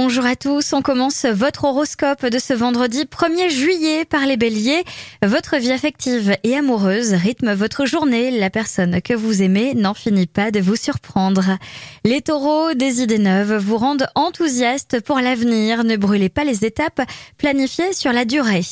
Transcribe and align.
Bonjour 0.00 0.26
à 0.26 0.36
tous, 0.36 0.74
on 0.74 0.80
commence 0.80 1.24
votre 1.24 1.64
horoscope 1.64 2.24
de 2.24 2.38
ce 2.38 2.54
vendredi 2.54 3.02
1er 3.02 3.50
juillet 3.50 4.04
par 4.04 4.26
les 4.26 4.36
béliers. 4.36 4.84
Votre 5.26 5.56
vie 5.56 5.72
affective 5.72 6.36
et 6.44 6.54
amoureuse 6.54 7.14
rythme 7.14 7.52
votre 7.52 7.84
journée. 7.84 8.30
La 8.30 8.48
personne 8.48 9.02
que 9.02 9.12
vous 9.12 9.42
aimez 9.42 9.74
n'en 9.74 9.94
finit 9.94 10.28
pas 10.28 10.52
de 10.52 10.60
vous 10.60 10.76
surprendre. 10.76 11.58
Les 12.04 12.20
taureaux, 12.20 12.74
des 12.74 13.02
idées 13.02 13.18
neuves 13.18 13.56
vous 13.56 13.76
rendent 13.76 14.06
enthousiaste 14.14 15.00
pour 15.00 15.18
l'avenir. 15.18 15.82
Ne 15.82 15.96
brûlez 15.96 16.28
pas 16.28 16.44
les 16.44 16.64
étapes 16.64 17.00
planifiées 17.36 17.92
sur 17.92 18.12
la 18.12 18.24
durée. 18.24 18.62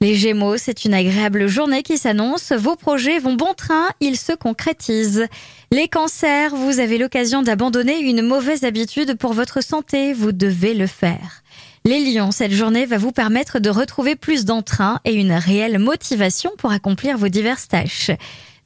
Les 0.00 0.14
Gémeaux, 0.14 0.56
c'est 0.56 0.84
une 0.84 0.94
agréable 0.94 1.48
journée 1.48 1.82
qui 1.82 1.98
s'annonce. 1.98 2.52
Vos 2.52 2.76
projets 2.76 3.18
vont 3.18 3.34
bon 3.34 3.52
train, 3.54 3.88
ils 4.00 4.16
se 4.16 4.32
concrétisent. 4.32 5.26
Les 5.72 5.88
cancers, 5.88 6.54
vous 6.54 6.78
avez 6.78 6.98
l'occasion 6.98 7.42
d'abandonner 7.42 7.98
une 7.98 8.22
mauvaise 8.22 8.62
habitude 8.62 9.18
pour 9.18 9.32
votre 9.32 9.60
santé, 9.60 10.12
vous 10.12 10.30
devez 10.30 10.74
le 10.74 10.86
faire. 10.86 11.42
Les 11.84 11.98
lions, 11.98 12.30
cette 12.30 12.52
journée 12.52 12.86
va 12.86 12.96
vous 12.96 13.10
permettre 13.10 13.58
de 13.58 13.70
retrouver 13.70 14.14
plus 14.14 14.44
d'entrain 14.44 15.00
et 15.04 15.14
une 15.14 15.32
réelle 15.32 15.80
motivation 15.80 16.52
pour 16.58 16.70
accomplir 16.70 17.18
vos 17.18 17.28
diverses 17.28 17.66
tâches. 17.66 18.12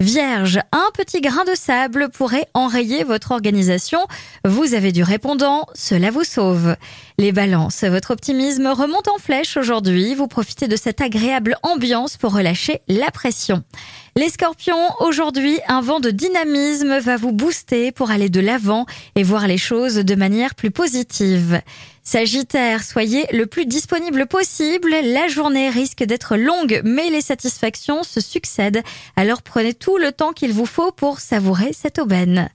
Vierge, 0.02 0.58
un 0.72 0.88
petit 0.94 1.20
grain 1.20 1.44
de 1.44 1.54
sable 1.54 2.08
pourrait 2.08 2.48
enrayer 2.54 3.04
votre 3.04 3.30
organisation. 3.30 4.00
Vous 4.44 4.74
avez 4.74 4.90
du 4.90 5.04
répondant, 5.04 5.66
cela 5.74 6.10
vous 6.10 6.24
sauve. 6.24 6.74
Les 7.18 7.30
balances, 7.30 7.84
votre 7.84 8.10
optimisme 8.10 8.66
remonte 8.66 9.06
en 9.06 9.18
flèche 9.18 9.56
aujourd'hui. 9.56 10.16
Vous 10.16 10.26
profitez 10.26 10.66
de 10.66 10.74
cette 10.74 11.00
agréable 11.00 11.56
ambiance 11.62 12.16
pour 12.16 12.34
relâcher 12.34 12.80
la 12.88 13.12
pression. 13.12 13.62
Les 14.14 14.28
scorpions, 14.28 14.90
aujourd'hui, 15.00 15.58
un 15.68 15.80
vent 15.80 15.98
de 15.98 16.10
dynamisme 16.10 16.98
va 16.98 17.16
vous 17.16 17.32
booster 17.32 17.92
pour 17.92 18.10
aller 18.10 18.28
de 18.28 18.40
l'avant 18.40 18.84
et 19.14 19.22
voir 19.22 19.46
les 19.46 19.56
choses 19.56 19.94
de 19.94 20.14
manière 20.14 20.54
plus 20.54 20.70
positive. 20.70 21.62
Sagittaire, 22.02 22.84
soyez 22.84 23.24
le 23.32 23.46
plus 23.46 23.64
disponible 23.64 24.26
possible. 24.26 24.90
La 25.02 25.28
journée 25.28 25.70
risque 25.70 26.04
d'être 26.04 26.36
longue, 26.36 26.82
mais 26.84 27.08
les 27.08 27.22
satisfactions 27.22 28.02
se 28.02 28.20
succèdent. 28.20 28.82
Alors 29.16 29.40
prenez 29.40 29.72
tout 29.72 29.96
le 29.96 30.12
temps 30.12 30.34
qu'il 30.34 30.52
vous 30.52 30.66
faut 30.66 30.92
pour 30.92 31.20
savourer 31.20 31.72
cette 31.72 31.98
aubaine. 31.98 32.50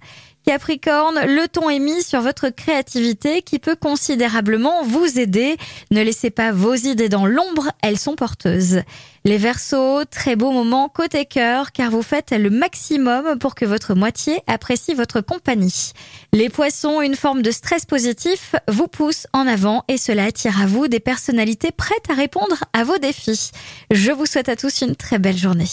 Capricorne, 0.47 1.19
le 1.25 1.45
ton 1.49 1.69
est 1.69 1.77
mis 1.77 2.01
sur 2.01 2.21
votre 2.21 2.47
créativité 2.47 3.41
qui 3.41 3.59
peut 3.59 3.75
considérablement 3.75 4.81
vous 4.81 5.19
aider. 5.19 5.57
Ne 5.91 6.01
laissez 6.01 6.29
pas 6.29 6.53
vos 6.53 6.73
idées 6.73 7.09
dans 7.09 7.25
l'ombre, 7.25 7.69
elles 7.83 7.97
sont 7.97 8.15
porteuses. 8.15 8.81
Les 9.25 9.37
Verseaux, 9.37 10.05
très 10.05 10.37
beau 10.37 10.51
moment 10.51 10.87
côté 10.87 11.25
cœur 11.25 11.73
car 11.73 11.91
vous 11.91 12.01
faites 12.01 12.31
le 12.31 12.49
maximum 12.49 13.37
pour 13.39 13.55
que 13.55 13.65
votre 13.65 13.93
moitié 13.93 14.39
apprécie 14.47 14.93
votre 14.93 15.19
compagnie. 15.19 15.91
Les 16.31 16.47
Poissons, 16.47 17.01
une 17.01 17.17
forme 17.17 17.41
de 17.41 17.51
stress 17.51 17.85
positif 17.85 18.55
vous 18.69 18.87
pousse 18.87 19.27
en 19.33 19.47
avant 19.47 19.83
et 19.89 19.97
cela 19.97 20.23
attire 20.23 20.61
à 20.61 20.65
vous 20.65 20.87
des 20.87 21.01
personnalités 21.01 21.73
prêtes 21.73 22.09
à 22.09 22.13
répondre 22.13 22.63
à 22.71 22.85
vos 22.85 22.97
défis. 22.99 23.51
Je 23.91 24.13
vous 24.13 24.25
souhaite 24.25 24.47
à 24.47 24.55
tous 24.55 24.79
une 24.79 24.95
très 24.95 25.19
belle 25.19 25.35
journée. 25.35 25.67